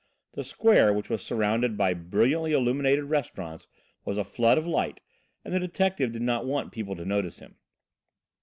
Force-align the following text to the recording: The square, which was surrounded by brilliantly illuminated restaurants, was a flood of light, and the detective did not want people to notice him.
The 0.33 0.43
square, 0.43 0.91
which 0.91 1.11
was 1.11 1.21
surrounded 1.21 1.77
by 1.77 1.93
brilliantly 1.93 2.53
illuminated 2.53 3.03
restaurants, 3.03 3.67
was 4.03 4.17
a 4.17 4.23
flood 4.23 4.57
of 4.57 4.65
light, 4.65 4.99
and 5.45 5.53
the 5.53 5.59
detective 5.59 6.11
did 6.11 6.23
not 6.23 6.47
want 6.47 6.71
people 6.71 6.95
to 6.95 7.05
notice 7.05 7.37
him. 7.37 7.57